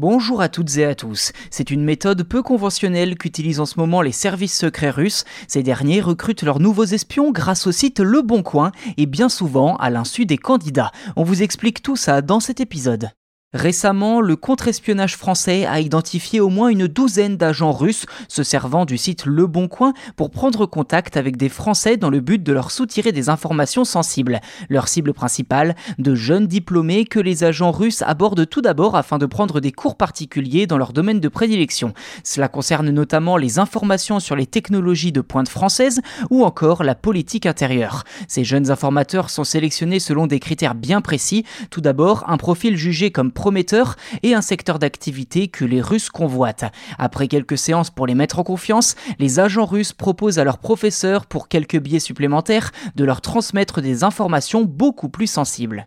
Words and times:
Bonjour 0.00 0.40
à 0.40 0.48
toutes 0.48 0.76
et 0.76 0.84
à 0.84 0.94
tous. 0.94 1.32
C'est 1.50 1.72
une 1.72 1.82
méthode 1.82 2.22
peu 2.22 2.40
conventionnelle 2.40 3.18
qu'utilisent 3.18 3.58
en 3.58 3.66
ce 3.66 3.80
moment 3.80 4.00
les 4.00 4.12
services 4.12 4.56
secrets 4.56 4.90
russes. 4.90 5.24
Ces 5.48 5.64
derniers 5.64 6.00
recrutent 6.00 6.44
leurs 6.44 6.60
nouveaux 6.60 6.84
espions 6.84 7.32
grâce 7.32 7.66
au 7.66 7.72
site 7.72 7.98
Le 7.98 8.22
Bon 8.22 8.44
Coin 8.44 8.70
et 8.96 9.06
bien 9.06 9.28
souvent 9.28 9.74
à 9.78 9.90
l'insu 9.90 10.24
des 10.24 10.38
candidats. 10.38 10.92
On 11.16 11.24
vous 11.24 11.42
explique 11.42 11.82
tout 11.82 11.96
ça 11.96 12.22
dans 12.22 12.38
cet 12.38 12.60
épisode. 12.60 13.10
Récemment, 13.54 14.20
le 14.20 14.36
contre-espionnage 14.36 15.16
français 15.16 15.64
a 15.64 15.80
identifié 15.80 16.38
au 16.38 16.50
moins 16.50 16.68
une 16.68 16.86
douzaine 16.86 17.38
d'agents 17.38 17.72
russes 17.72 18.04
se 18.28 18.42
servant 18.42 18.84
du 18.84 18.98
site 18.98 19.24
Le 19.24 19.46
Bon 19.46 19.68
Coin 19.68 19.94
pour 20.16 20.30
prendre 20.30 20.66
contact 20.66 21.16
avec 21.16 21.38
des 21.38 21.48
Français 21.48 21.96
dans 21.96 22.10
le 22.10 22.20
but 22.20 22.42
de 22.42 22.52
leur 22.52 22.70
soutirer 22.70 23.10
des 23.10 23.30
informations 23.30 23.86
sensibles. 23.86 24.40
Leur 24.68 24.86
cible 24.86 25.14
principale, 25.14 25.76
de 25.96 26.14
jeunes 26.14 26.46
diplômés 26.46 27.06
que 27.06 27.18
les 27.18 27.42
agents 27.42 27.70
russes 27.70 28.02
abordent 28.02 28.46
tout 28.46 28.60
d'abord 28.60 28.96
afin 28.96 29.16
de 29.16 29.24
prendre 29.24 29.60
des 29.60 29.72
cours 29.72 29.96
particuliers 29.96 30.66
dans 30.66 30.76
leur 30.76 30.92
domaine 30.92 31.18
de 31.18 31.28
prédilection. 31.28 31.94
Cela 32.24 32.48
concerne 32.48 32.90
notamment 32.90 33.38
les 33.38 33.58
informations 33.58 34.20
sur 34.20 34.36
les 34.36 34.46
technologies 34.46 35.10
de 35.10 35.22
pointe 35.22 35.48
française 35.48 36.02
ou 36.28 36.44
encore 36.44 36.84
la 36.84 36.94
politique 36.94 37.46
intérieure. 37.46 38.04
Ces 38.28 38.44
jeunes 38.44 38.70
informateurs 38.70 39.30
sont 39.30 39.44
sélectionnés 39.44 40.00
selon 40.00 40.26
des 40.26 40.38
critères 40.38 40.74
bien 40.74 41.00
précis. 41.00 41.46
Tout 41.70 41.80
d'abord, 41.80 42.28
un 42.28 42.36
profil 42.36 42.76
jugé 42.76 43.10
comme 43.10 43.32
prometteur 43.38 43.94
et 44.24 44.34
un 44.34 44.42
secteur 44.42 44.80
d'activité 44.80 45.46
que 45.46 45.64
les 45.64 45.80
Russes 45.80 46.10
convoitent. 46.10 46.64
Après 46.98 47.28
quelques 47.28 47.56
séances 47.56 47.88
pour 47.88 48.08
les 48.08 48.16
mettre 48.16 48.40
en 48.40 48.42
confiance, 48.42 48.96
les 49.20 49.38
agents 49.38 49.64
russes 49.64 49.92
proposent 49.92 50.40
à 50.40 50.44
leurs 50.44 50.58
professeurs, 50.58 51.24
pour 51.24 51.46
quelques 51.46 51.78
billets 51.78 52.00
supplémentaires, 52.00 52.72
de 52.96 53.04
leur 53.04 53.20
transmettre 53.20 53.80
des 53.80 54.02
informations 54.02 54.64
beaucoup 54.64 55.08
plus 55.08 55.28
sensibles. 55.28 55.86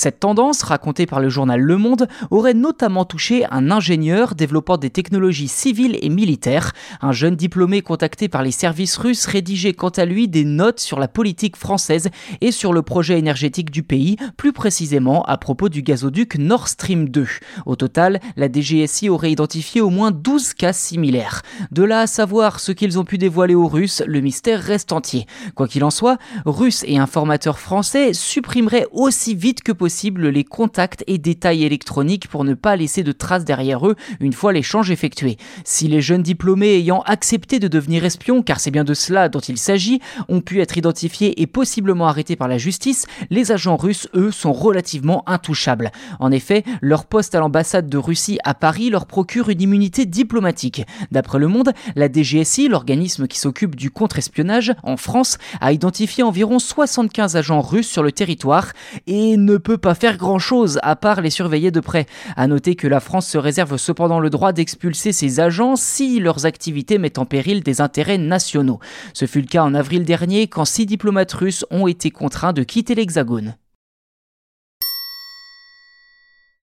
Cette 0.00 0.18
tendance, 0.18 0.62
racontée 0.62 1.04
par 1.04 1.20
le 1.20 1.28
journal 1.28 1.60
Le 1.60 1.76
Monde, 1.76 2.08
aurait 2.30 2.54
notamment 2.54 3.04
touché 3.04 3.44
un 3.50 3.70
ingénieur 3.70 4.34
développant 4.34 4.78
des 4.78 4.88
technologies 4.88 5.46
civiles 5.46 5.98
et 6.00 6.08
militaires. 6.08 6.72
Un 7.02 7.12
jeune 7.12 7.36
diplômé 7.36 7.82
contacté 7.82 8.30
par 8.30 8.42
les 8.42 8.50
services 8.50 8.96
russes 8.96 9.26
rédigeait 9.26 9.74
quant 9.74 9.90
à 9.90 10.06
lui 10.06 10.26
des 10.26 10.44
notes 10.44 10.80
sur 10.80 10.98
la 10.98 11.06
politique 11.06 11.54
française 11.54 12.08
et 12.40 12.50
sur 12.50 12.72
le 12.72 12.80
projet 12.80 13.18
énergétique 13.18 13.70
du 13.70 13.82
pays, 13.82 14.16
plus 14.38 14.54
précisément 14.54 15.22
à 15.24 15.36
propos 15.36 15.68
du 15.68 15.82
gazoduc 15.82 16.38
Nord 16.38 16.68
Stream 16.68 17.10
2. 17.10 17.26
Au 17.66 17.76
total, 17.76 18.20
la 18.38 18.50
DGSI 18.50 19.10
aurait 19.10 19.32
identifié 19.32 19.82
au 19.82 19.90
moins 19.90 20.12
12 20.12 20.54
cas 20.54 20.72
similaires. 20.72 21.42
De 21.72 21.82
là 21.82 22.00
à 22.00 22.06
savoir 22.06 22.58
ce 22.60 22.72
qu'ils 22.72 22.98
ont 22.98 23.04
pu 23.04 23.18
dévoiler 23.18 23.54
aux 23.54 23.68
Russes, 23.68 24.02
le 24.06 24.22
mystère 24.22 24.62
reste 24.62 24.92
entier. 24.92 25.26
Quoi 25.54 25.68
qu'il 25.68 25.84
en 25.84 25.90
soit, 25.90 26.16
Russes 26.46 26.86
et 26.86 26.96
informateurs 26.96 27.58
français 27.58 28.14
supprimeraient 28.14 28.86
aussi 28.92 29.34
vite 29.34 29.62
que 29.62 29.72
possible 29.72 29.89
les 30.30 30.44
contacts 30.44 31.04
et 31.06 31.18
détails 31.18 31.64
électroniques 31.64 32.28
pour 32.28 32.44
ne 32.44 32.54
pas 32.54 32.76
laisser 32.76 33.02
de 33.02 33.12
traces 33.12 33.44
derrière 33.44 33.86
eux 33.86 33.96
une 34.20 34.32
fois 34.32 34.52
l'échange 34.52 34.90
effectué. 34.90 35.36
Si 35.64 35.88
les 35.88 36.00
jeunes 36.00 36.22
diplômés 36.22 36.76
ayant 36.76 37.00
accepté 37.02 37.58
de 37.58 37.68
devenir 37.68 38.04
espions, 38.04 38.42
car 38.42 38.60
c'est 38.60 38.70
bien 38.70 38.84
de 38.84 38.94
cela 38.94 39.28
dont 39.28 39.40
il 39.40 39.58
s'agit, 39.58 40.00
ont 40.28 40.40
pu 40.40 40.60
être 40.60 40.76
identifiés 40.76 41.42
et 41.42 41.46
possiblement 41.46 42.06
arrêtés 42.06 42.36
par 42.36 42.48
la 42.48 42.58
justice, 42.58 43.06
les 43.30 43.52
agents 43.52 43.76
russes, 43.76 44.08
eux, 44.14 44.30
sont 44.30 44.52
relativement 44.52 45.28
intouchables. 45.28 45.90
En 46.18 46.30
effet, 46.30 46.64
leur 46.80 47.06
poste 47.06 47.34
à 47.34 47.40
l'ambassade 47.40 47.88
de 47.88 47.98
Russie 47.98 48.38
à 48.44 48.54
Paris 48.54 48.90
leur 48.90 49.06
procure 49.06 49.48
une 49.48 49.60
immunité 49.60 50.06
diplomatique. 50.06 50.86
D'après 51.10 51.38
Le 51.38 51.48
Monde, 51.48 51.72
la 51.96 52.10
DGSI, 52.10 52.68
l'organisme 52.68 53.26
qui 53.26 53.38
s'occupe 53.38 53.76
du 53.76 53.90
contre-espionnage 53.90 54.74
en 54.82 54.96
France, 54.96 55.38
a 55.60 55.72
identifié 55.72 56.22
environ 56.22 56.58
75 56.58 57.36
agents 57.36 57.60
russes 57.60 57.88
sur 57.88 58.02
le 58.02 58.12
territoire 58.12 58.72
et 59.06 59.36
ne 59.36 59.56
peut 59.56 59.69
pas 59.78 59.94
faire 59.94 60.16
grand 60.16 60.38
chose 60.38 60.78
à 60.82 60.96
part 60.96 61.20
les 61.20 61.30
surveiller 61.30 61.70
de 61.70 61.80
près. 61.80 62.06
À 62.36 62.46
noter 62.46 62.74
que 62.74 62.88
la 62.88 63.00
France 63.00 63.26
se 63.26 63.38
réserve 63.38 63.76
cependant 63.76 64.20
le 64.20 64.30
droit 64.30 64.52
d'expulser 64.52 65.12
ses 65.12 65.40
agents 65.40 65.76
si 65.76 66.20
leurs 66.20 66.46
activités 66.46 66.98
mettent 66.98 67.18
en 67.18 67.26
péril 67.26 67.62
des 67.62 67.80
intérêts 67.80 68.18
nationaux. 68.18 68.80
Ce 69.14 69.26
fut 69.26 69.40
le 69.40 69.46
cas 69.46 69.62
en 69.62 69.74
avril 69.74 70.04
dernier 70.04 70.46
quand 70.46 70.64
six 70.64 70.86
diplomates 70.86 71.32
russes 71.32 71.64
ont 71.70 71.86
été 71.86 72.10
contraints 72.10 72.52
de 72.52 72.62
quitter 72.62 72.94
l'Hexagone. 72.94 73.54